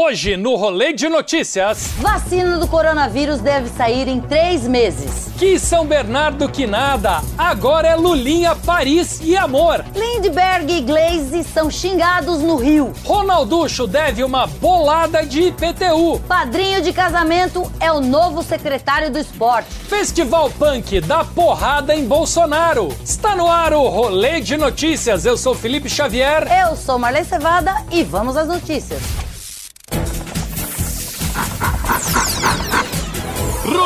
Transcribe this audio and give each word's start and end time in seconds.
Hoje, 0.00 0.36
no 0.36 0.54
Rolê 0.54 0.92
de 0.92 1.08
Notícias. 1.08 1.88
Vacina 1.98 2.56
do 2.56 2.68
coronavírus 2.68 3.40
deve 3.40 3.68
sair 3.68 4.06
em 4.06 4.20
três 4.20 4.62
meses. 4.62 5.28
Que 5.36 5.58
São 5.58 5.84
Bernardo 5.84 6.48
que 6.48 6.68
nada. 6.68 7.20
Agora 7.36 7.88
é 7.88 7.96
Lulinha, 7.96 8.54
Paris 8.54 9.18
e 9.24 9.36
amor. 9.36 9.84
Lindbergh 9.96 10.70
e 10.70 10.80
Glaze 10.82 11.42
são 11.42 11.68
xingados 11.68 12.38
no 12.38 12.54
Rio. 12.54 12.92
Ronalducho 13.04 13.88
deve 13.88 14.22
uma 14.22 14.46
bolada 14.46 15.26
de 15.26 15.48
IPTU. 15.48 16.20
Padrinho 16.28 16.80
de 16.80 16.92
casamento 16.92 17.68
é 17.80 17.90
o 17.90 18.00
novo 18.00 18.40
secretário 18.44 19.10
do 19.10 19.18
esporte. 19.18 19.68
Festival 19.68 20.48
Punk 20.50 21.00
dá 21.00 21.24
porrada 21.24 21.92
em 21.92 22.06
Bolsonaro. 22.06 22.96
Está 23.04 23.34
no 23.34 23.48
ar 23.48 23.72
o 23.72 23.88
Rolê 23.88 24.40
de 24.40 24.56
Notícias. 24.56 25.26
Eu 25.26 25.36
sou 25.36 25.56
Felipe 25.56 25.90
Xavier. 25.90 26.46
Eu 26.68 26.76
sou 26.76 27.00
Marlene 27.00 27.26
Cevada 27.26 27.74
e 27.90 28.04
vamos 28.04 28.36
às 28.36 28.46
notícias. 28.46 29.27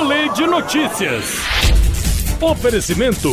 Rolê 0.02 0.28
de 0.30 0.44
notícias. 0.48 1.24
Oferecimento 2.40 3.30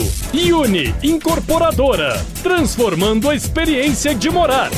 Uni 0.54 0.94
Incorporadora, 1.02 2.24
transformando 2.44 3.28
a 3.28 3.34
experiência 3.34 4.14
de 4.14 4.30
morar. 4.30 4.70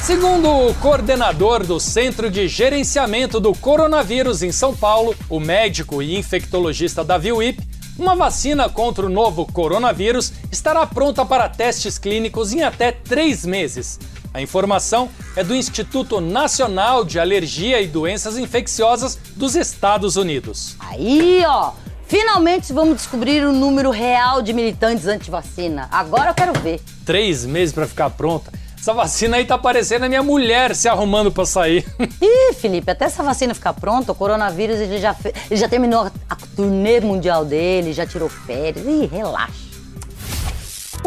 Segundo 0.00 0.48
o 0.48 0.74
coordenador 0.76 1.62
do 1.62 1.78
Centro 1.78 2.30
de 2.30 2.48
Gerenciamento 2.48 3.38
do 3.38 3.52
Coronavírus 3.52 4.42
em 4.42 4.50
São 4.50 4.74
Paulo, 4.74 5.14
o 5.28 5.38
médico 5.38 6.02
e 6.02 6.16
infectologista 6.16 7.04
Davi 7.04 7.32
Wip, 7.32 7.60
uma 7.98 8.14
vacina 8.14 8.68
contra 8.68 9.06
o 9.06 9.08
novo 9.08 9.46
coronavírus 9.50 10.32
estará 10.52 10.86
pronta 10.86 11.24
para 11.24 11.48
testes 11.48 11.98
clínicos 11.98 12.52
em 12.52 12.62
até 12.62 12.92
três 12.92 13.44
meses. 13.46 13.98
A 14.34 14.42
informação 14.42 15.08
é 15.34 15.42
do 15.42 15.54
Instituto 15.54 16.20
Nacional 16.20 17.04
de 17.04 17.18
Alergia 17.18 17.80
e 17.80 17.86
Doenças 17.86 18.36
Infecciosas 18.36 19.18
dos 19.34 19.56
Estados 19.56 20.16
Unidos. 20.16 20.76
Aí, 20.78 21.42
ó, 21.46 21.72
finalmente 22.06 22.70
vamos 22.70 22.96
descobrir 22.96 23.46
o 23.46 23.52
número 23.52 23.90
real 23.90 24.42
de 24.42 24.52
militantes 24.52 25.06
anti-vacina. 25.06 25.88
Agora 25.90 26.30
eu 26.30 26.34
quero 26.34 26.52
ver. 26.60 26.80
Três 27.06 27.46
meses 27.46 27.74
para 27.74 27.86
ficar 27.86 28.10
pronta. 28.10 28.52
Essa 28.86 28.94
vacina 28.94 29.38
aí 29.38 29.44
tá 29.44 29.58
parecendo 29.58 30.04
a 30.04 30.08
minha 30.08 30.22
mulher 30.22 30.72
se 30.72 30.88
arrumando 30.88 31.32
para 31.32 31.44
sair. 31.44 31.84
Ih, 32.22 32.54
Felipe, 32.54 32.88
até 32.88 33.06
essa 33.06 33.20
vacina 33.20 33.52
ficar 33.52 33.72
pronta, 33.72 34.12
o 34.12 34.14
coronavírus 34.14 34.78
ele 34.78 35.00
já, 35.00 35.12
ele 35.50 35.58
já 35.58 35.68
terminou 35.68 36.08
a 36.30 36.36
turnê 36.54 37.00
mundial 37.00 37.44
dele, 37.44 37.92
já 37.92 38.06
tirou 38.06 38.28
férias. 38.28 38.86
Ih, 38.86 39.06
relaxa. 39.06 39.65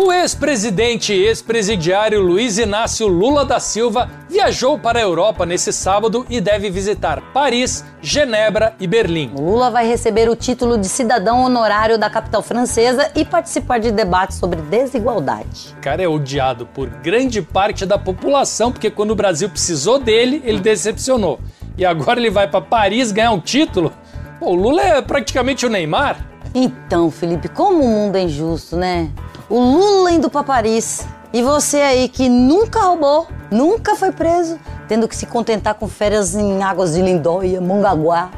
O 0.02 0.14
ex-presidente 0.14 1.12
e 1.12 1.26
ex-presidiário 1.26 2.22
Luiz 2.22 2.58
Inácio 2.58 3.06
Lula 3.06 3.44
da 3.44 3.60
Silva 3.60 4.10
viajou 4.30 4.80
para 4.80 4.98
a 4.98 5.02
Europa 5.02 5.46
nesse 5.46 5.74
sábado 5.74 6.26
e 6.30 6.40
deve 6.40 6.70
visitar 6.70 7.22
Paris, 7.34 7.84
Genebra 8.02 8.74
e 8.80 8.88
Berlim. 8.88 9.34
Lula 9.38 9.70
vai 9.70 9.86
receber 9.86 10.30
o 10.30 10.38
título 10.38 10.78
de 10.78 10.88
cidadão 10.88 11.44
honorário 11.44 11.98
da 11.98 12.10
capital 12.10 12.42
francesa 12.42 13.12
e 13.14 13.26
participar 13.26 13.80
de 13.80 13.92
debates 13.92 14.38
sobre 14.38 14.62
desigualdade. 14.62 15.76
O 15.78 15.82
cara 15.82 16.02
é 16.02 16.08
odiado 16.08 16.66
por 16.66 16.88
grande 16.88 17.42
parte 17.42 17.86
da 17.86 17.98
população 17.98 18.72
porque 18.72 18.90
quando 18.90 19.12
o 19.12 19.16
Brasil 19.16 19.50
precisou 19.50 20.00
dele, 20.00 20.42
ele 20.46 20.62
decepcionou. 20.62 21.42
E 21.78 21.86
agora 21.86 22.22
ele 22.22 22.32
vai 22.32 22.48
para 22.48 22.62
Paris 22.62 23.12
ganhar 23.12 23.32
um 23.32 23.40
título? 23.42 23.92
Pô, 24.40 24.52
o 24.52 24.56
Lula 24.56 24.82
é 24.82 25.02
praticamente 25.02 25.66
o 25.66 25.70
Neymar. 25.70 26.26
Então, 26.56 27.12
Felipe, 27.12 27.50
como 27.50 27.84
o 27.84 27.88
mundo 27.90 28.16
é 28.16 28.22
injusto, 28.22 28.78
né? 28.78 29.12
O 29.50 29.60
Lula 29.60 30.12
indo 30.12 30.30
para 30.30 30.44
Paris. 30.44 31.06
E 31.34 31.42
você 31.42 31.78
aí 31.78 32.10
que 32.10 32.30
nunca 32.30 32.82
roubou, 32.82 33.28
nunca 33.52 33.96
foi 33.96 34.12
preso, 34.12 34.60
tendo 34.88 35.08
que 35.08 35.16
se 35.16 35.26
contentar 35.26 35.76
com 35.76 35.88
férias 35.88 36.36
em 36.36 36.64
águas 36.64 36.94
de 36.94 37.02
Lindóia, 37.02 37.62
Mongaguá. 37.62 38.30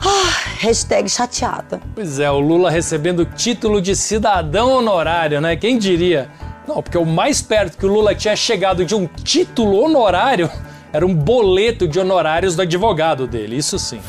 Ah, 0.00 0.58
hashtag 0.58 1.08
chateada. 1.08 1.80
Pois 1.94 2.18
é, 2.18 2.30
o 2.30 2.38
Lula 2.38 2.70
recebendo 2.70 3.20
o 3.20 3.24
título 3.24 3.80
de 3.80 3.96
cidadão 3.96 4.72
honorário, 4.72 5.40
né? 5.40 5.56
Quem 5.56 5.78
diria? 5.78 6.28
Não, 6.68 6.82
porque 6.82 6.98
o 6.98 7.06
mais 7.06 7.40
perto 7.40 7.78
que 7.78 7.86
o 7.86 7.88
Lula 7.88 8.14
tinha 8.14 8.36
chegado 8.36 8.84
de 8.84 8.94
um 8.94 9.06
título 9.06 9.82
honorário 9.82 10.50
era 10.92 11.06
um 11.06 11.14
boleto 11.14 11.88
de 11.88 11.98
honorários 11.98 12.54
do 12.54 12.62
advogado 12.62 13.26
dele, 13.26 13.56
isso 13.56 13.78
sim. 13.78 14.00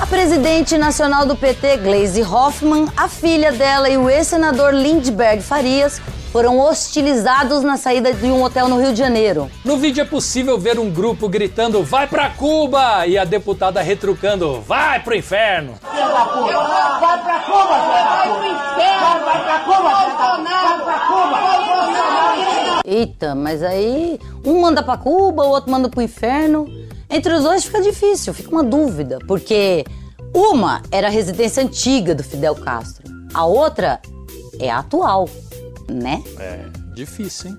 A 0.00 0.06
presidente 0.06 0.78
nacional 0.78 1.26
do 1.26 1.36
PT, 1.36 1.76
Gleisi 1.76 2.22
Hoffmann, 2.22 2.88
a 2.96 3.06
filha 3.06 3.52
dela 3.52 3.88
e 3.88 3.98
o 3.98 4.08
ex-senador 4.08 4.72
Lindbergh 4.72 5.42
Farias 5.42 6.00
foram 6.32 6.58
hostilizados 6.58 7.62
na 7.62 7.76
saída 7.76 8.12
de 8.14 8.26
um 8.26 8.42
hotel 8.42 8.66
no 8.68 8.80
Rio 8.80 8.92
de 8.92 8.98
Janeiro. 8.98 9.50
No 9.64 9.76
vídeo 9.76 10.00
é 10.00 10.04
possível 10.04 10.58
ver 10.58 10.78
um 10.78 10.90
grupo 10.90 11.28
gritando 11.28 11.82
vai 11.82 12.06
pra 12.06 12.30
Cuba 12.30 13.06
e 13.06 13.18
a 13.18 13.24
deputada 13.24 13.82
retrucando 13.82 14.62
vai 14.62 15.00
pro 15.00 15.14
inferno. 15.14 15.74
Vai 15.82 17.22
pra 17.22 17.40
Cuba, 17.40 17.78
vai 17.78 18.28
pro 18.28 18.46
inferno, 18.46 19.24
vai 19.24 19.44
pra 19.44 19.58
Cuba, 19.60 19.90
vai 19.90 20.84
pra 20.84 21.00
Cuba. 21.00 21.40
Eita, 22.86 23.34
mas 23.34 23.62
aí 23.62 24.18
um 24.44 24.60
manda 24.60 24.82
pra 24.82 24.96
Cuba, 24.96 25.44
o 25.44 25.50
outro 25.50 25.70
manda 25.70 25.88
pro 25.88 26.00
inferno. 26.00 26.79
Entre 27.10 27.32
os 27.34 27.42
dois 27.42 27.64
fica 27.64 27.80
difícil, 27.82 28.32
fica 28.32 28.50
uma 28.50 28.62
dúvida, 28.62 29.18
porque 29.26 29.84
uma 30.34 30.80
era 30.90 31.08
a 31.08 31.10
residência 31.10 31.62
antiga 31.62 32.14
do 32.14 32.22
Fidel 32.22 32.54
Castro, 32.54 33.04
a 33.34 33.44
outra 33.44 34.00
é 34.60 34.70
a 34.70 34.78
atual, 34.78 35.28
né? 35.88 36.22
É, 36.38 36.64
difícil, 36.94 37.50
hein? 37.50 37.58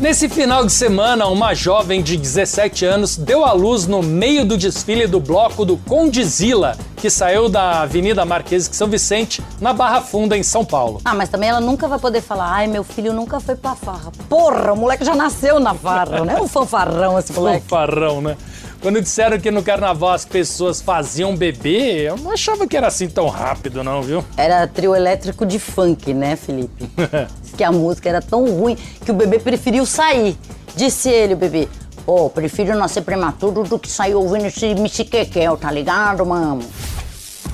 Nesse 0.00 0.28
final 0.28 0.66
de 0.66 0.72
semana, 0.72 1.26
uma 1.28 1.54
jovem 1.54 2.02
de 2.02 2.16
17 2.16 2.84
anos 2.84 3.16
deu 3.16 3.44
à 3.44 3.52
luz 3.52 3.86
no 3.86 4.02
meio 4.02 4.44
do 4.44 4.56
desfile 4.58 5.06
do 5.06 5.20
bloco 5.20 5.64
do 5.64 5.76
Condizila, 5.76 6.76
que 6.96 7.08
saiu 7.08 7.48
da 7.48 7.82
Avenida 7.82 8.24
Marquês 8.24 8.68
de 8.68 8.74
São 8.74 8.88
Vicente, 8.88 9.42
na 9.60 9.72
Barra 9.72 10.00
Funda, 10.00 10.36
em 10.36 10.42
São 10.42 10.64
Paulo. 10.64 11.00
Ah, 11.04 11.14
mas 11.14 11.28
também 11.28 11.48
ela 11.48 11.60
nunca 11.60 11.86
vai 11.86 11.98
poder 11.98 12.20
falar, 12.20 12.50
ai, 12.52 12.66
meu 12.66 12.82
filho 12.82 13.12
nunca 13.12 13.38
foi 13.38 13.54
pra 13.54 13.76
farra. 13.76 14.10
Porra, 14.28 14.72
o 14.72 14.76
moleque 14.76 15.04
já 15.04 15.14
nasceu 15.14 15.60
na 15.60 15.74
farra, 15.74 16.24
né? 16.24 16.40
Um 16.40 16.48
fanfarrão 16.48 17.16
esse 17.18 17.32
moleque. 17.32 17.64
Fanfarrão, 17.68 18.20
né? 18.20 18.36
Quando 18.84 19.00
disseram 19.00 19.40
que 19.40 19.50
no 19.50 19.62
carnaval 19.62 20.12
as 20.12 20.26
pessoas 20.26 20.82
faziam 20.82 21.34
bebê, 21.34 22.06
eu 22.06 22.18
não 22.18 22.32
achava 22.32 22.66
que 22.66 22.76
era 22.76 22.86
assim 22.86 23.08
tão 23.08 23.28
rápido, 23.28 23.82
não, 23.82 24.02
viu? 24.02 24.22
Era 24.36 24.66
trio 24.66 24.94
elétrico 24.94 25.46
de 25.46 25.58
funk, 25.58 26.12
né, 26.12 26.36
Felipe? 26.36 26.86
que 27.56 27.64
a 27.64 27.72
música 27.72 28.10
era 28.10 28.20
tão 28.20 28.44
ruim 28.44 28.76
que 29.02 29.10
o 29.10 29.14
bebê 29.14 29.38
preferiu 29.38 29.86
sair. 29.86 30.36
Disse 30.76 31.08
ele, 31.08 31.32
o 31.32 31.36
bebê. 31.38 31.66
Pô, 32.04 32.26
oh, 32.26 32.28
prefiro 32.28 32.76
nascer 32.76 33.00
prematuro 33.00 33.62
do 33.62 33.78
que 33.78 33.90
sair 33.90 34.14
ouvindo 34.14 34.44
esse 34.44 34.74
michiquequel, 34.74 35.56
tá 35.56 35.70
ligado, 35.70 36.26
mano? 36.26 36.60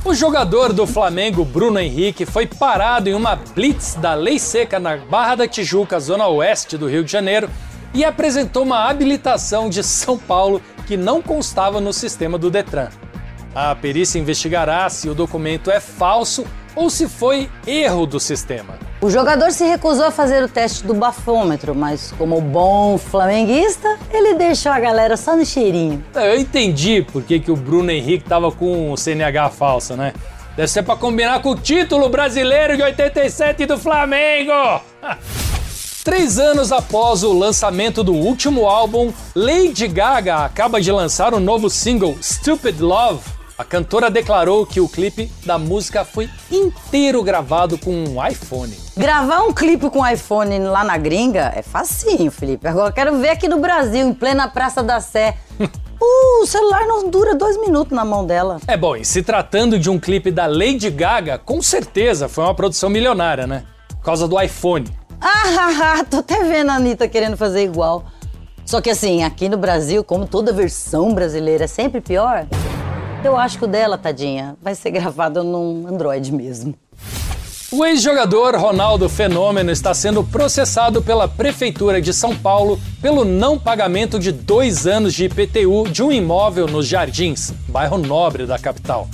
O 0.04 0.12
jogador 0.12 0.72
do 0.72 0.84
Flamengo, 0.84 1.44
Bruno 1.44 1.78
Henrique, 1.78 2.26
foi 2.26 2.44
parado 2.44 3.08
em 3.08 3.14
uma 3.14 3.36
blitz 3.36 3.94
da 3.94 4.14
Lei 4.14 4.40
Seca 4.40 4.80
na 4.80 4.96
Barra 4.96 5.36
da 5.36 5.46
Tijuca, 5.46 6.00
zona 6.00 6.26
oeste 6.26 6.76
do 6.76 6.88
Rio 6.88 7.04
de 7.04 7.12
Janeiro, 7.12 7.48
e 7.92 8.04
apresentou 8.04 8.62
uma 8.62 8.88
habilitação 8.88 9.68
de 9.68 9.82
São 9.82 10.16
Paulo 10.16 10.60
que 10.86 10.96
não 10.96 11.22
constava 11.22 11.80
no 11.80 11.92
sistema 11.92 12.38
do 12.38 12.50
Detran. 12.50 12.88
A 13.54 13.74
perícia 13.74 14.18
investigará 14.18 14.88
se 14.88 15.08
o 15.08 15.14
documento 15.14 15.70
é 15.70 15.80
falso 15.80 16.44
ou 16.74 16.88
se 16.88 17.08
foi 17.08 17.50
erro 17.66 18.06
do 18.06 18.20
sistema. 18.20 18.78
O 19.00 19.10
jogador 19.10 19.50
se 19.50 19.64
recusou 19.64 20.04
a 20.04 20.10
fazer 20.10 20.42
o 20.42 20.48
teste 20.48 20.84
do 20.84 20.94
bafômetro, 20.94 21.74
mas 21.74 22.12
como 22.16 22.40
bom 22.40 22.98
flamenguista, 22.98 23.98
ele 24.12 24.34
deixou 24.34 24.70
a 24.70 24.78
galera 24.78 25.16
só 25.16 25.34
no 25.34 25.44
cheirinho. 25.44 26.04
Eu 26.14 26.38
entendi 26.38 27.02
por 27.02 27.22
que, 27.22 27.40
que 27.40 27.50
o 27.50 27.56
Bruno 27.56 27.90
Henrique 27.90 28.28
tava 28.28 28.52
com 28.52 28.92
o 28.92 28.96
CNH 28.96 29.50
falso, 29.50 29.96
né? 29.96 30.12
Deve 30.54 30.68
ser 30.68 30.82
para 30.82 30.96
combinar 30.96 31.40
com 31.40 31.50
o 31.50 31.56
título 31.56 32.08
brasileiro 32.08 32.76
de 32.76 32.82
87 32.82 33.66
do 33.66 33.78
Flamengo! 33.78 34.52
Três 36.02 36.38
anos 36.38 36.72
após 36.72 37.22
o 37.22 37.30
lançamento 37.30 38.02
do 38.02 38.14
último 38.14 38.66
álbum, 38.66 39.12
Lady 39.34 39.86
Gaga 39.86 40.46
acaba 40.46 40.80
de 40.80 40.90
lançar 40.90 41.34
o 41.34 41.36
um 41.36 41.40
novo 41.40 41.68
single 41.68 42.16
Stupid 42.22 42.80
Love. 42.80 43.20
A 43.58 43.64
cantora 43.64 44.10
declarou 44.10 44.64
que 44.64 44.80
o 44.80 44.88
clipe 44.88 45.30
da 45.44 45.58
música 45.58 46.02
foi 46.02 46.30
inteiro 46.50 47.22
gravado 47.22 47.76
com 47.76 47.92
um 47.92 48.26
iPhone. 48.26 48.74
Gravar 48.96 49.42
um 49.42 49.52
clipe 49.52 49.90
com 49.90 50.06
iPhone 50.06 50.60
lá 50.60 50.82
na 50.82 50.96
gringa 50.96 51.52
é 51.54 51.60
facinho, 51.60 52.30
Felipe. 52.30 52.66
Agora 52.66 52.90
quero 52.90 53.18
ver 53.18 53.28
aqui 53.28 53.46
no 53.46 53.58
Brasil, 53.58 54.08
em 54.08 54.14
plena 54.14 54.48
Praça 54.48 54.82
da 54.82 55.00
Sé. 55.00 55.36
Uh, 56.02 56.42
o 56.42 56.46
celular 56.46 56.86
não 56.86 57.10
dura 57.10 57.34
dois 57.34 57.60
minutos 57.60 57.94
na 57.94 58.06
mão 58.06 58.24
dela. 58.24 58.58
É 58.66 58.74
bom, 58.74 58.96
e 58.96 59.04
se 59.04 59.22
tratando 59.22 59.78
de 59.78 59.90
um 59.90 60.00
clipe 60.00 60.30
da 60.30 60.46
Lady 60.46 60.88
Gaga, 60.88 61.36
com 61.36 61.60
certeza 61.60 62.26
foi 62.26 62.42
uma 62.42 62.54
produção 62.54 62.88
milionária, 62.88 63.46
né? 63.46 63.64
Por 63.86 64.00
causa 64.02 64.26
do 64.26 64.40
iPhone. 64.40 64.86
Ah, 65.20 66.04
tô 66.08 66.18
até 66.18 66.42
vendo 66.44 66.70
a 66.70 66.74
Anitta 66.74 67.06
querendo 67.06 67.36
fazer 67.36 67.62
igual. 67.62 68.04
Só 68.64 68.80
que 68.80 68.90
assim, 68.90 69.22
aqui 69.22 69.48
no 69.48 69.56
Brasil, 69.56 70.02
como 70.04 70.26
toda 70.26 70.52
versão 70.52 71.12
brasileira 71.12 71.64
é 71.64 71.66
sempre 71.66 72.00
pior, 72.00 72.46
eu 73.22 73.36
acho 73.36 73.58
que 73.58 73.64
o 73.64 73.68
dela, 73.68 73.98
tadinha, 73.98 74.56
vai 74.62 74.74
ser 74.74 74.90
gravado 74.92 75.42
num 75.44 75.86
Android 75.86 76.32
mesmo. 76.32 76.74
O 77.72 77.84
ex-jogador 77.84 78.56
Ronaldo 78.56 79.08
Fenômeno 79.08 79.70
está 79.70 79.94
sendo 79.94 80.24
processado 80.24 81.00
pela 81.00 81.28
Prefeitura 81.28 82.00
de 82.00 82.12
São 82.12 82.34
Paulo 82.34 82.80
pelo 83.00 83.24
não 83.24 83.56
pagamento 83.56 84.18
de 84.18 84.32
dois 84.32 84.88
anos 84.88 85.14
de 85.14 85.26
IPTU 85.26 85.88
de 85.88 86.02
um 86.02 86.10
imóvel 86.10 86.66
nos 86.66 86.86
Jardins, 86.86 87.52
bairro 87.68 87.96
nobre 87.96 88.44
da 88.44 88.58
capital. 88.58 89.08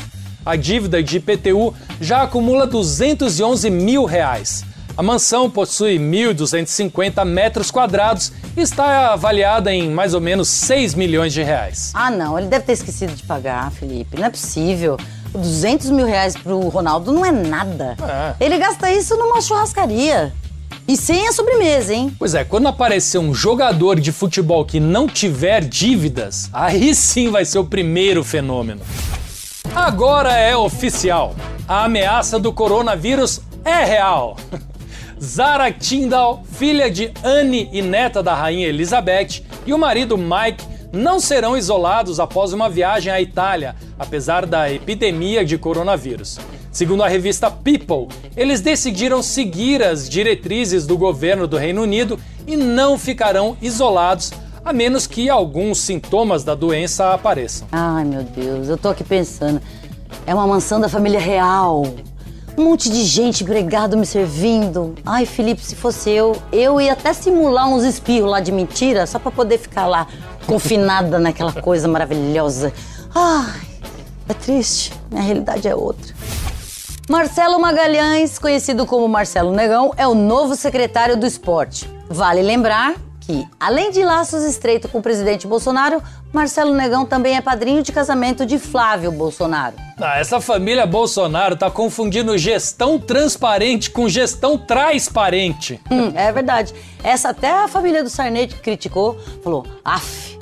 A 0.45 0.57
dívida 0.57 1.03
de 1.03 1.19
IPTU 1.19 1.75
já 2.01 2.23
acumula 2.23 2.67
211 2.67 3.69
mil 3.69 4.05
reais. 4.05 4.65
A 4.97 5.03
mansão 5.03 5.51
possui 5.51 5.99
1.250 5.99 7.23
metros 7.23 7.71
quadrados 7.71 8.33
e 8.57 8.63
está 8.63 9.13
avaliada 9.13 9.71
em 9.71 9.91
mais 9.91 10.15
ou 10.15 10.23
menos 10.23 10.49
6 10.49 10.95
milhões 10.95 11.35
de 11.35 11.43
reais. 11.43 11.93
Ah, 11.93 12.11
não, 12.11 12.39
ele 12.39 12.49
deve 12.49 12.65
ter 12.65 12.73
esquecido 12.73 13.13
de 13.15 13.23
pagar, 13.25 13.71
Felipe. 13.73 14.19
Não 14.19 14.27
é 14.27 14.31
possível. 14.31 14.97
200 15.35 15.91
mil 15.91 16.07
reais 16.07 16.35
pro 16.35 16.59
Ronaldo 16.69 17.13
não 17.13 17.27
é 17.27 17.31
nada. 17.31 17.95
É. 18.41 18.43
Ele 18.43 18.57
gasta 18.57 18.91
isso 18.91 19.15
numa 19.19 19.43
churrascaria. 19.43 20.33
E 20.89 20.97
sem 20.97 21.29
a 21.29 21.33
sobremesa, 21.33 21.93
hein? 21.93 22.17
Pois 22.19 22.35
é, 22.35 22.43
quando 22.43 22.67
aparecer 22.69 23.19
um 23.19 23.35
jogador 23.35 24.01
de 24.01 24.13
futebol 24.13 24.65
que 24.65 24.81
não 24.81 25.07
tiver 25.07 25.63
dívidas, 25.63 26.49
aí 26.51 26.95
sim 26.95 27.31
vai 27.31 27.45
ser 27.45 27.59
o 27.59 27.65
primeiro 27.67 28.25
fenômeno. 28.25 28.81
Agora 29.75 30.33
é 30.33 30.57
oficial. 30.57 31.35
A 31.69 31.85
ameaça 31.85 32.39
do 32.39 32.51
coronavírus 32.51 33.43
é 33.63 33.85
real. 33.85 34.39
Zara 35.21 35.73
Tindall, 35.73 36.43
filha 36.53 36.91
de 36.91 37.11
Anne 37.25 37.69
e 37.73 37.81
neta 37.81 38.23
da 38.23 38.35
rainha 38.35 38.69
Elizabeth, 38.69 39.43
e 39.65 39.73
o 39.73 39.79
marido 39.79 40.19
Mike 40.19 40.65
não 40.93 41.19
serão 41.19 41.57
isolados 41.57 42.21
após 42.21 42.53
uma 42.53 42.69
viagem 42.69 43.13
à 43.13 43.21
Itália, 43.21 43.75
apesar 43.99 44.47
da 44.47 44.71
epidemia 44.71 45.45
de 45.45 45.59
coronavírus. 45.59 46.39
Segundo 46.71 47.03
a 47.03 47.09
revista 47.09 47.51
People, 47.51 48.09
eles 48.37 48.61
decidiram 48.61 49.23
seguir 49.23 49.83
as 49.83 50.09
diretrizes 50.09 50.87
do 50.87 50.99
governo 50.99 51.47
do 51.47 51.57
Reino 51.57 51.83
Unido 51.83 52.19
e 52.47 52.57
não 52.57 52.99
ficarão 52.99 53.57
isolados, 53.63 54.33
a 54.63 54.73
menos 54.73 55.07
que 55.07 55.31
alguns 55.31 55.79
sintomas 55.79 56.45
da 56.45 56.55
doença 56.55 57.15
apareçam. 57.15 57.67
Ai, 57.73 58.05
meu 58.05 58.23
Deus, 58.23 58.69
eu 58.69 58.77
tô 58.77 58.91
aqui 58.91 59.03
pensando. 59.03 59.61
É 60.27 60.35
uma 60.35 60.47
mansão 60.47 60.79
da 60.81 60.89
família 60.89 61.21
real. 61.21 61.85
Um 62.59 62.65
monte 62.65 62.89
de 62.89 63.05
gente 63.05 63.45
empregado 63.45 63.99
me 63.99 64.07
servindo. 64.07 64.95
Ai, 65.05 65.27
Felipe, 65.27 65.63
se 65.63 65.77
fosse 65.77 66.11
eu, 66.11 66.35
eu 66.51 66.81
ia 66.81 66.95
até 66.95 67.13
simular 67.13 67.69
uns 67.69 67.85
espirros 67.85 68.31
lá 68.31 68.41
de 68.41 68.51
mentira, 68.51 69.07
só 69.07 69.19
pra 69.19 69.31
poder 69.31 69.59
ficar 69.59 69.87
lá 69.87 70.07
confinada 70.47 71.19
naquela 71.19 71.53
coisa 71.53 71.87
maravilhosa. 71.87 72.73
Ai, 73.15 73.61
é 74.29 74.33
triste. 74.33 74.93
Minha 75.11 75.23
realidade 75.23 75.69
é 75.69 75.75
outra. 75.75 76.15
Marcelo 77.11 77.61
Magalhães, 77.61 78.39
conhecido 78.39 78.87
como 78.87 79.07
Marcelo 79.07 79.53
Negão, 79.53 79.93
é 79.97 80.09
o 80.09 80.15
novo 80.15 80.57
secretário 80.57 81.17
do 81.17 81.27
esporte. 81.27 81.89
Vale 82.09 82.41
lembrar 82.41 82.95
que, 83.21 83.47
além 83.61 83.91
de 83.91 84.03
laços 84.03 84.43
estreitos 84.45 84.91
com 84.91 84.99
o 84.99 85.03
presidente 85.03 85.47
Bolsonaro, 85.47 86.03
Marcelo 86.37 86.75
Negão 86.75 87.07
também 87.07 87.35
é 87.35 87.41
padrinho 87.41 87.83
de 87.83 87.91
casamento 87.91 88.45
de 88.45 88.59
Flávio 88.59 89.11
Bolsonaro. 89.11 89.75
Ah, 89.99 90.19
essa 90.19 90.39
família 90.39 90.85
Bolsonaro 90.85 91.57
tá 91.57 91.71
confundindo 91.71 92.37
gestão 92.37 92.99
transparente 92.99 93.91
com 93.91 94.07
gestão 94.07 94.59
transparente. 94.59 95.81
Hum, 95.91 96.13
é 96.15 96.31
verdade. 96.31 96.75
Essa 97.03 97.31
até 97.31 97.51
a 97.51 97.67
família 97.67 98.05
do 98.05 98.11
Sarney 98.11 98.49
criticou, 98.49 99.19
falou: 99.43 99.67
af, 99.83 100.39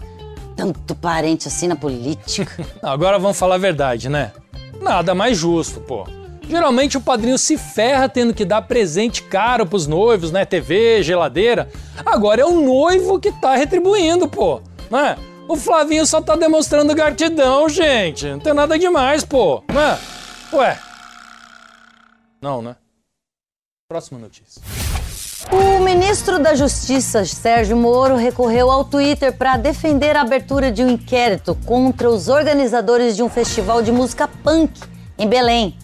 tanto 0.56 0.96
parente 0.96 1.46
assim 1.46 1.68
na 1.68 1.76
política. 1.76 2.66
Agora 2.82 3.16
vamos 3.16 3.38
falar 3.38 3.54
a 3.54 3.58
verdade, 3.58 4.08
né? 4.08 4.32
Nada 4.80 5.14
mais 5.14 5.38
justo, 5.38 5.78
pô. 5.78 6.04
Geralmente 6.48 6.98
o 6.98 7.00
padrinho 7.00 7.38
se 7.38 7.56
ferra 7.56 8.08
tendo 8.08 8.34
que 8.34 8.44
dar 8.44 8.62
presente 8.62 9.22
caro 9.22 9.64
pros 9.64 9.86
noivos, 9.86 10.32
né? 10.32 10.44
TV, 10.44 11.04
geladeira. 11.04 11.68
Agora 12.04 12.40
é 12.40 12.44
o 12.44 12.60
noivo 12.60 13.20
que 13.20 13.30
tá 13.30 13.54
retribuindo, 13.54 14.26
pô. 14.26 14.60
Né? 14.90 15.16
O 15.46 15.56
Flavinho 15.56 16.06
só 16.06 16.20
tá 16.20 16.36
demonstrando 16.36 16.94
gratidão, 16.94 17.68
gente. 17.68 18.26
Não 18.26 18.38
tem 18.38 18.54
nada 18.54 18.78
demais, 18.78 19.24
pô. 19.24 19.62
Né? 19.72 19.98
Ué. 20.52 20.78
Não, 22.40 22.62
né? 22.62 22.76
Próxima 23.88 24.18
notícia. 24.18 24.62
O 25.52 25.80
ministro 25.80 26.38
da 26.38 26.54
Justiça, 26.54 27.24
Sérgio 27.26 27.76
Moro, 27.76 28.16
recorreu 28.16 28.70
ao 28.70 28.84
Twitter 28.84 29.36
para 29.36 29.58
defender 29.58 30.16
a 30.16 30.22
abertura 30.22 30.72
de 30.72 30.82
um 30.82 30.88
inquérito 30.88 31.54
contra 31.66 32.08
os 32.08 32.28
organizadores 32.28 33.14
de 33.14 33.22
um 33.22 33.28
festival 33.28 33.82
de 33.82 33.92
música 33.92 34.26
punk 34.26 34.72
em 35.18 35.28
Belém, 35.28 35.76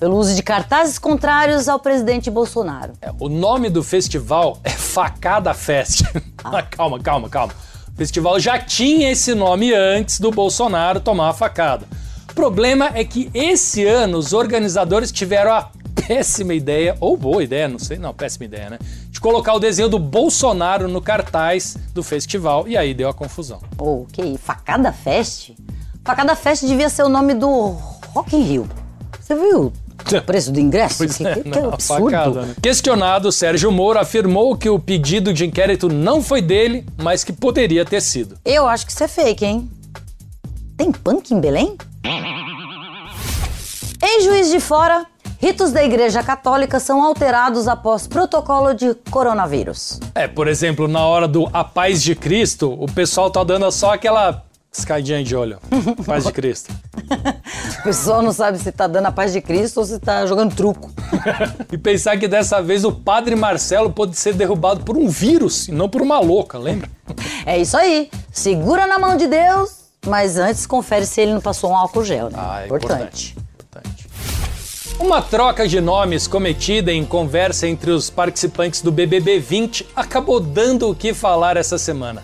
pelo 0.00 0.16
uso 0.16 0.34
de 0.34 0.42
cartazes 0.42 0.98
contrários 0.98 1.68
ao 1.68 1.78
presidente 1.78 2.28
Bolsonaro. 2.28 2.94
É, 3.00 3.12
o 3.20 3.28
nome 3.28 3.70
do 3.70 3.84
festival 3.84 4.58
é 4.64 4.70
Facada 4.70 5.54
Fest. 5.54 6.02
Ah. 6.46 6.62
calma, 6.62 7.00
calma, 7.00 7.26
calma. 7.30 7.54
O 7.94 7.96
festival 7.96 8.40
já 8.40 8.58
tinha 8.58 9.12
esse 9.12 9.36
nome 9.36 9.72
antes 9.72 10.18
do 10.18 10.32
Bolsonaro 10.32 10.98
tomar 10.98 11.28
a 11.28 11.32
facada. 11.32 11.86
O 12.28 12.34
problema 12.34 12.90
é 12.92 13.04
que 13.04 13.30
esse 13.32 13.86
ano 13.86 14.18
os 14.18 14.32
organizadores 14.32 15.12
tiveram 15.12 15.52
a 15.52 15.70
péssima 15.94 16.54
ideia, 16.54 16.96
ou 16.98 17.16
boa 17.16 17.44
ideia, 17.44 17.68
não 17.68 17.78
sei, 17.78 17.96
não, 17.96 18.12
péssima 18.12 18.46
ideia, 18.46 18.70
né? 18.70 18.78
De 19.08 19.20
colocar 19.20 19.54
o 19.54 19.60
desenho 19.60 19.88
do 19.88 20.00
Bolsonaro 20.00 20.88
no 20.88 21.00
cartaz 21.00 21.76
do 21.94 22.02
festival 22.02 22.66
e 22.66 22.76
aí 22.76 22.92
deu 22.92 23.08
a 23.08 23.14
confusão. 23.14 23.60
Oh, 23.78 24.04
que 24.12 24.36
Facada 24.38 24.92
Fest? 24.92 25.52
Facada 26.04 26.34
Fest 26.34 26.64
devia 26.66 26.88
ser 26.88 27.04
o 27.04 27.08
nome 27.08 27.32
do 27.32 27.78
Rock 28.12 28.34
in 28.34 28.42
Rio. 28.42 28.68
Você 29.20 29.36
viu 29.36 29.72
preço 30.26 30.52
do 30.52 30.60
ingresso? 30.60 30.98
Pois 30.98 31.16
que, 31.16 31.26
é, 31.26 31.34
que- 31.34 31.42
que 31.50 31.60
não, 31.60 31.70
a 31.70 31.74
absurdo. 31.74 32.04
facada, 32.10 32.42
né? 32.42 32.54
Questionado, 32.62 33.32
Sérgio 33.32 33.70
Moro 33.72 33.98
afirmou 33.98 34.56
que 34.56 34.68
o 34.68 34.78
pedido 34.78 35.32
de 35.32 35.44
inquérito 35.46 35.88
não 35.88 36.22
foi 36.22 36.40
dele, 36.42 36.84
mas 36.96 37.24
que 37.24 37.32
poderia 37.32 37.84
ter 37.84 38.00
sido. 38.00 38.36
Eu 38.44 38.66
acho 38.68 38.84
que 38.86 38.92
isso 38.92 39.02
é 39.04 39.08
fake, 39.08 39.44
hein? 39.44 39.70
Tem 40.76 40.90
punk 40.92 41.32
em 41.32 41.40
Belém? 41.40 41.76
Em 44.02 44.20
Juiz 44.22 44.50
de 44.50 44.60
Fora, 44.60 45.06
ritos 45.40 45.72
da 45.72 45.82
Igreja 45.82 46.22
Católica 46.22 46.78
são 46.78 47.02
alterados 47.02 47.66
após 47.68 48.06
protocolo 48.06 48.74
de 48.74 48.94
coronavírus. 49.10 49.98
É, 50.14 50.28
por 50.28 50.46
exemplo, 50.46 50.86
na 50.86 51.00
hora 51.06 51.26
do 51.26 51.48
A 51.52 51.64
Paz 51.64 52.02
de 52.02 52.14
Cristo, 52.14 52.76
o 52.78 52.86
pessoal 52.86 53.30
tá 53.30 53.42
dando 53.42 53.70
só 53.72 53.94
aquela 53.94 54.43
escadinha 54.78 55.22
de 55.22 55.34
olho. 55.36 55.58
Paz 56.04 56.24
de 56.24 56.32
Cristo. 56.32 56.72
O 57.80 57.82
pessoal 57.84 58.22
não 58.22 58.32
sabe 58.32 58.58
se 58.58 58.72
tá 58.72 58.86
dando 58.86 59.06
a 59.06 59.12
paz 59.12 59.32
de 59.32 59.40
Cristo 59.40 59.78
ou 59.78 59.86
se 59.86 59.98
tá 59.98 60.26
jogando 60.26 60.54
truco. 60.54 60.90
E 61.72 61.78
pensar 61.78 62.18
que 62.18 62.28
dessa 62.28 62.62
vez 62.62 62.84
o 62.84 62.92
padre 62.92 63.34
Marcelo 63.34 63.90
pode 63.90 64.16
ser 64.16 64.34
derrubado 64.34 64.84
por 64.84 64.96
um 64.96 65.08
vírus 65.08 65.68
e 65.68 65.72
não 65.72 65.88
por 65.88 66.02
uma 66.02 66.20
louca, 66.20 66.58
lembra? 66.58 66.88
É 67.46 67.58
isso 67.58 67.76
aí. 67.76 68.10
Segura 68.32 68.86
na 68.86 68.98
mão 68.98 69.16
de 69.16 69.26
Deus, 69.26 69.70
mas 70.06 70.38
antes 70.38 70.66
confere 70.66 71.04
se 71.04 71.20
ele 71.20 71.34
não 71.34 71.40
passou 71.40 71.70
um 71.70 71.76
álcool 71.76 72.04
gel, 72.04 72.30
né? 72.30 72.38
Ah, 72.38 72.62
é 72.62 72.66
importante. 72.66 73.36
importante. 73.36 74.08
Uma 74.98 75.20
troca 75.20 75.66
de 75.68 75.80
nomes 75.80 76.26
cometida 76.26 76.92
em 76.92 77.04
conversa 77.04 77.66
entre 77.66 77.90
os 77.90 78.08
participantes 78.08 78.80
do 78.80 78.90
BBB 78.90 79.40
20 79.40 79.86
acabou 79.94 80.40
dando 80.40 80.88
o 80.88 80.94
que 80.94 81.12
falar 81.12 81.56
essa 81.56 81.76
semana. 81.76 82.22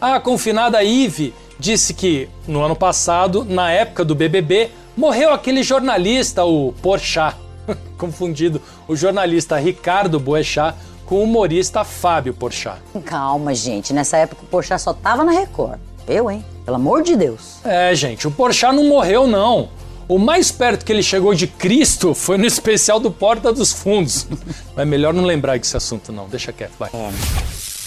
A 0.00 0.18
confinada 0.18 0.82
Ive 0.82 1.34
disse 1.58 1.94
que, 1.94 2.28
no 2.46 2.62
ano 2.62 2.76
passado, 2.76 3.44
na 3.44 3.70
época 3.70 4.04
do 4.04 4.14
BBB, 4.14 4.70
morreu 4.96 5.32
aquele 5.32 5.62
jornalista, 5.62 6.44
o 6.44 6.72
Porchat. 6.82 7.36
Confundido 7.96 8.60
o 8.88 8.96
jornalista 8.96 9.56
Ricardo 9.56 10.18
Boechat 10.18 10.76
com 11.06 11.16
o 11.16 11.22
humorista 11.24 11.84
Fábio 11.84 12.34
Porchat. 12.34 12.80
Calma, 13.04 13.54
gente. 13.54 13.92
Nessa 13.92 14.16
época 14.16 14.42
o 14.42 14.46
Porchat 14.46 14.80
só 14.80 14.92
tava 14.92 15.24
na 15.24 15.32
Record. 15.32 15.78
Eu, 16.06 16.30
hein? 16.30 16.44
Pelo 16.64 16.76
amor 16.76 17.02
de 17.02 17.16
Deus. 17.16 17.58
É, 17.64 17.94
gente, 17.94 18.26
o 18.26 18.30
Porchat 18.30 18.74
não 18.74 18.84
morreu, 18.84 19.26
não. 19.26 19.68
O 20.08 20.18
mais 20.18 20.50
perto 20.50 20.84
que 20.84 20.92
ele 20.92 21.02
chegou 21.02 21.34
de 21.34 21.46
Cristo 21.46 22.14
foi 22.14 22.36
no 22.36 22.44
especial 22.44 22.98
do 22.98 23.10
Porta 23.10 23.52
dos 23.52 23.72
Fundos. 23.72 24.26
Mas 24.76 24.86
melhor 24.86 25.14
não 25.14 25.24
lembrar 25.24 25.58
desse 25.58 25.76
assunto, 25.76 26.12
não. 26.12 26.28
Deixa 26.28 26.52
quieto, 26.52 26.72
vai. 26.78 26.90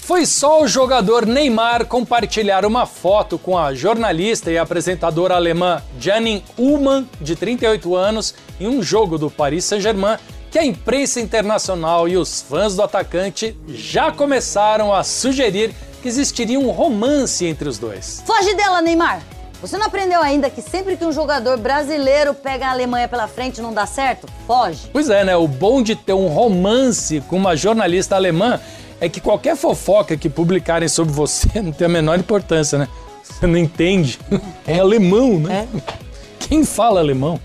Foi 0.06 0.24
só 0.24 0.62
o 0.62 0.68
jogador 0.68 1.26
Neymar 1.26 1.84
compartilhar 1.84 2.64
uma 2.64 2.86
foto 2.86 3.36
com 3.36 3.58
a 3.58 3.74
jornalista 3.74 4.52
e 4.52 4.56
apresentadora 4.56 5.34
alemã 5.34 5.82
Janine 5.98 6.44
Ullmann, 6.56 7.10
de 7.20 7.34
38 7.34 7.96
anos, 7.96 8.32
em 8.60 8.68
um 8.68 8.80
jogo 8.84 9.18
do 9.18 9.28
Paris 9.28 9.64
Saint-Germain, 9.64 10.16
que 10.48 10.60
a 10.60 10.64
imprensa 10.64 11.20
internacional 11.20 12.08
e 12.08 12.16
os 12.16 12.40
fãs 12.40 12.76
do 12.76 12.84
atacante 12.84 13.58
já 13.66 14.12
começaram 14.12 14.94
a 14.94 15.02
sugerir 15.02 15.74
que 16.00 16.06
existiria 16.06 16.60
um 16.60 16.70
romance 16.70 17.44
entre 17.44 17.68
os 17.68 17.76
dois. 17.76 18.22
Foge 18.24 18.54
dela, 18.54 18.80
Neymar! 18.80 19.20
Você 19.60 19.76
não 19.76 19.86
aprendeu 19.86 20.22
ainda 20.22 20.48
que 20.48 20.62
sempre 20.62 20.96
que 20.96 21.04
um 21.04 21.10
jogador 21.10 21.56
brasileiro 21.56 22.32
pega 22.32 22.68
a 22.68 22.70
Alemanha 22.70 23.08
pela 23.08 23.26
frente 23.26 23.60
não 23.60 23.74
dá 23.74 23.86
certo? 23.86 24.28
Foge! 24.46 24.88
Pois 24.92 25.10
é, 25.10 25.24
né? 25.24 25.34
O 25.34 25.48
bom 25.48 25.82
de 25.82 25.96
ter 25.96 26.12
um 26.12 26.28
romance 26.28 27.20
com 27.22 27.36
uma 27.36 27.56
jornalista 27.56 28.14
alemã 28.14 28.60
é 29.00 29.08
que 29.08 29.20
qualquer 29.20 29.56
fofoca 29.56 30.16
que 30.16 30.28
publicarem 30.28 30.88
sobre 30.88 31.12
você 31.12 31.48
não 31.60 31.72
tem 31.72 31.86
a 31.86 31.90
menor 31.90 32.18
importância, 32.18 32.78
né? 32.78 32.88
Você 33.22 33.46
não 33.46 33.58
entende. 33.58 34.18
É 34.68 34.80
alemão, 34.80 35.38
né? 35.38 35.68
É. 35.72 35.92
Quem 36.40 36.64
fala 36.64 36.98
alemão? 36.98 37.40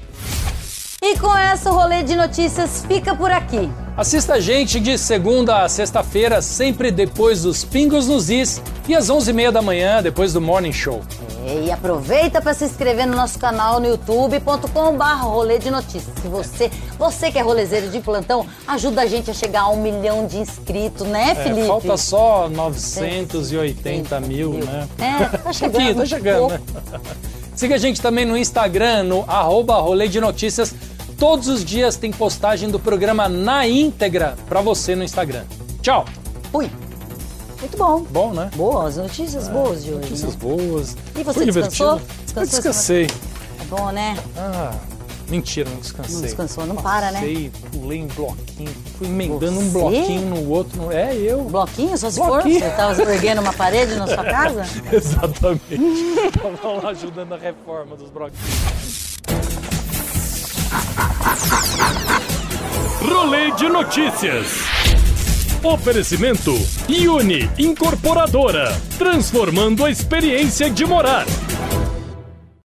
E 1.04 1.18
com 1.20 1.36
essa, 1.38 1.70
o 1.70 1.74
rolê 1.76 2.02
de 2.02 2.16
notícias 2.16 2.84
fica 2.88 3.16
por 3.16 3.32
aqui. 3.32 3.70
Assista 4.02 4.34
a 4.34 4.40
gente 4.40 4.80
de 4.80 4.98
segunda 4.98 5.64
a 5.64 5.70
sexta-feira, 5.70 6.42
sempre 6.42 6.90
depois 6.90 7.44
dos 7.44 7.64
Pingos 7.64 8.08
nos 8.08 8.32
Is 8.32 8.60
e 8.90 8.96
às 8.96 9.10
11h30 9.12 9.52
da 9.52 9.62
manhã, 9.62 10.02
depois 10.02 10.34
do 10.34 10.42
Morning 10.42 10.74
Show. 10.74 11.02
É, 11.46 11.66
e 11.66 11.72
aproveita 11.72 12.42
para 12.42 12.56
se 12.56 12.66
inscrever 12.66 13.06
no 13.06 13.16
nosso 13.16 13.38
canal 13.38 13.80
no 13.80 13.86
youtube.com.br 13.86 15.04
rolê 15.22 15.60
de 15.60 15.70
notícias. 15.70 16.16
Se 16.20 16.28
você, 16.28 16.72
você 16.98 17.32
que 17.32 17.38
é 17.38 17.44
rolezeiro 17.44 17.90
de 17.90 18.00
plantão, 18.00 18.44
ajuda 18.68 19.04
a 19.04 19.06
gente 19.06 19.30
a 19.30 19.36
chegar 19.36 19.62
a 19.62 19.70
um 19.70 19.80
milhão 19.80 20.26
de 20.26 20.40
inscritos, 20.40 21.06
né, 21.06 21.36
Felipe? 21.36 21.62
É, 21.62 21.68
falta 21.68 21.96
só 21.96 22.50
980 22.50 24.20
mil, 24.22 24.54
mil, 24.54 24.66
né? 24.66 24.88
É, 24.98 25.38
tá 25.38 25.54
chegando. 25.54 25.98
tá 25.98 26.06
chegando, 26.08 26.48
né? 26.48 26.62
Siga 27.56 27.76
a 27.76 27.78
gente 27.78 28.02
também 28.02 28.26
no 28.26 28.36
Instagram, 28.36 29.04
no 29.04 29.26
arroba 29.28 29.76
rolê 29.76 30.08
de 30.08 30.20
notícias. 30.20 30.74
Todos 31.22 31.48
os 31.48 31.64
dias 31.64 31.98
tem 31.98 32.12
postagem 32.12 32.68
do 32.72 32.80
programa 32.80 33.30
na 33.30 33.68
íntegra 33.68 34.36
para 34.50 34.60
você 34.60 34.96
no 34.96 35.04
Instagram. 35.04 35.44
Tchau! 35.80 36.04
Fui! 36.52 36.68
Muito 37.60 37.78
bom. 37.78 38.02
Bom, 38.10 38.34
né? 38.34 38.50
Boas, 38.56 38.98
notícias 38.98 39.48
é, 39.48 39.52
boas 39.52 39.84
de 39.84 39.92
hoje. 39.92 40.00
Notícias 40.02 40.34
né? 40.34 40.40
boas. 40.42 40.98
E 41.16 41.24
você 41.24 41.46
descansou? 41.46 42.00
descansou? 42.00 42.42
Eu 42.42 42.46
descansei. 42.48 43.08
É 43.60 43.64
bom, 43.66 43.92
né? 43.92 44.18
Ah, 44.36 44.74
mentira, 45.30 45.70
não 45.70 45.80
descansei. 45.80 46.16
Não 46.16 46.22
descansou, 46.24 46.66
não 46.66 46.76
para, 46.78 47.12
né? 47.12 47.20
Passei, 47.20 47.52
pulei 47.72 48.00
em 48.00 48.08
bloquinho, 48.08 48.76
fui 48.98 49.06
emendando 49.06 49.52
você? 49.52 49.62
um 49.62 49.70
bloquinho 49.70 50.22
no 50.22 50.50
outro. 50.50 50.92
É, 50.92 51.16
eu. 51.16 51.44
Bloquinho? 51.44 51.96
Só 52.00 52.10
se 52.10 52.20
bloquinho. 52.20 52.62
for? 52.62 52.66
Você 52.66 52.72
estava 52.72 53.14
erguendo 53.14 53.42
uma 53.42 53.54
parede 53.54 53.94
na 53.94 54.08
sua 54.08 54.24
casa? 54.26 54.66
Exatamente. 54.92 56.32
Tava 56.42 56.82
lá 56.82 56.90
ajudando 56.90 57.34
a 57.36 57.38
reforma 57.38 57.96
dos 57.96 58.10
bloquinhos. 58.10 58.81
Rolê 63.02 63.52
de 63.54 63.68
notícias. 63.68 64.46
Oferecimento 65.64 66.54
Uni 67.08 67.50
Incorporadora, 67.58 68.80
transformando 69.00 69.84
a 69.84 69.90
experiência 69.90 70.70
de 70.70 70.86
morar. 70.86 71.26